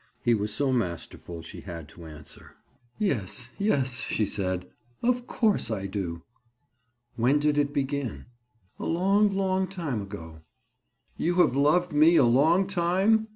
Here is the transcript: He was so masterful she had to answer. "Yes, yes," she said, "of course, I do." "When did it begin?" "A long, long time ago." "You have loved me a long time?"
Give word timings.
He 0.23 0.33
was 0.33 0.51
so 0.51 0.73
masterful 0.73 1.43
she 1.43 1.61
had 1.61 1.87
to 1.89 2.07
answer. 2.07 2.55
"Yes, 2.97 3.51
yes," 3.59 3.99
she 4.01 4.25
said, 4.25 4.67
"of 5.03 5.27
course, 5.27 5.69
I 5.69 5.85
do." 5.85 6.23
"When 7.17 7.37
did 7.37 7.55
it 7.55 7.71
begin?" 7.71 8.25
"A 8.79 8.85
long, 8.87 9.29
long 9.29 9.67
time 9.67 10.01
ago." 10.01 10.41
"You 11.17 11.35
have 11.35 11.55
loved 11.55 11.93
me 11.93 12.15
a 12.15 12.23
long 12.25 12.65
time?" 12.65 13.27